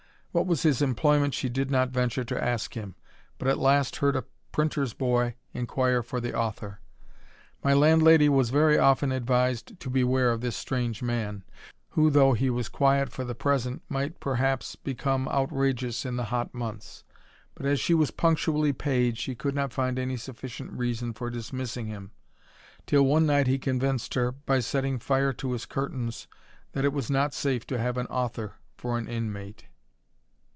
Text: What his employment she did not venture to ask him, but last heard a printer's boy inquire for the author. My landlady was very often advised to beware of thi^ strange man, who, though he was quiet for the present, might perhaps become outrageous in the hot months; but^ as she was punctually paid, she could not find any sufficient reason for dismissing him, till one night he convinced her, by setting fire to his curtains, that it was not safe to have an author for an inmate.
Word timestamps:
What 0.33 0.47
his 0.63 0.81
employment 0.81 1.33
she 1.33 1.49
did 1.49 1.69
not 1.69 1.89
venture 1.89 2.23
to 2.23 2.41
ask 2.41 2.73
him, 2.73 2.95
but 3.37 3.57
last 3.57 3.97
heard 3.97 4.15
a 4.15 4.23
printer's 4.53 4.93
boy 4.93 5.35
inquire 5.51 6.01
for 6.01 6.21
the 6.21 6.33
author. 6.33 6.79
My 7.65 7.73
landlady 7.73 8.29
was 8.29 8.49
very 8.49 8.77
often 8.77 9.11
advised 9.11 9.77
to 9.77 9.89
beware 9.89 10.31
of 10.31 10.39
thi^ 10.39 10.53
strange 10.53 11.03
man, 11.03 11.43
who, 11.89 12.09
though 12.09 12.31
he 12.31 12.49
was 12.49 12.69
quiet 12.69 13.09
for 13.09 13.25
the 13.25 13.35
present, 13.35 13.81
might 13.89 14.21
perhaps 14.21 14.77
become 14.77 15.27
outrageous 15.27 16.05
in 16.05 16.15
the 16.15 16.23
hot 16.31 16.53
months; 16.53 17.03
but^ 17.53 17.65
as 17.65 17.81
she 17.81 17.93
was 17.93 18.09
punctually 18.11 18.71
paid, 18.71 19.17
she 19.17 19.35
could 19.35 19.53
not 19.53 19.73
find 19.73 19.99
any 19.99 20.15
sufficient 20.15 20.71
reason 20.71 21.11
for 21.11 21.29
dismissing 21.29 21.87
him, 21.87 22.11
till 22.85 23.03
one 23.03 23.25
night 23.25 23.47
he 23.47 23.59
convinced 23.59 24.13
her, 24.13 24.31
by 24.31 24.61
setting 24.61 24.97
fire 24.97 25.33
to 25.33 25.51
his 25.51 25.65
curtains, 25.65 26.29
that 26.71 26.85
it 26.85 26.93
was 26.93 27.09
not 27.09 27.33
safe 27.33 27.67
to 27.67 27.77
have 27.77 27.97
an 27.97 28.07
author 28.07 28.53
for 28.77 28.97
an 28.97 29.09
inmate. 29.09 29.65